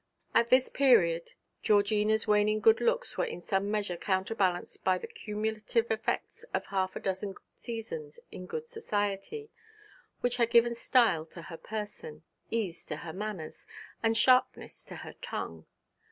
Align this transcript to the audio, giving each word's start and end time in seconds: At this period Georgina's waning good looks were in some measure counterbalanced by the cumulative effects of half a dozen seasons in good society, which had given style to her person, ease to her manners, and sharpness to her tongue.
At 0.33 0.49
this 0.49 0.67
period 0.67 1.33
Georgina's 1.61 2.25
waning 2.25 2.59
good 2.59 2.81
looks 2.81 3.19
were 3.19 3.25
in 3.25 3.39
some 3.39 3.69
measure 3.69 3.97
counterbalanced 3.97 4.83
by 4.83 4.97
the 4.97 5.05
cumulative 5.05 5.91
effects 5.91 6.41
of 6.55 6.65
half 6.65 6.95
a 6.95 6.99
dozen 6.99 7.35
seasons 7.53 8.19
in 8.31 8.47
good 8.47 8.67
society, 8.67 9.51
which 10.21 10.37
had 10.37 10.49
given 10.49 10.73
style 10.73 11.27
to 11.27 11.43
her 11.43 11.57
person, 11.57 12.23
ease 12.49 12.83
to 12.87 12.95
her 13.05 13.13
manners, 13.13 13.67
and 14.01 14.17
sharpness 14.17 14.83
to 14.85 14.95
her 14.95 15.13
tongue. 15.21 15.67